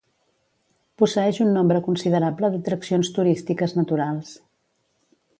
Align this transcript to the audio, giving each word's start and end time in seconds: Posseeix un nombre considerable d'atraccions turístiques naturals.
Posseeix 1.01 1.39
un 1.43 1.51
nombre 1.57 1.81
considerable 1.87 2.49
d'atraccions 2.55 3.11
turístiques 3.19 3.75
naturals. 3.81 4.33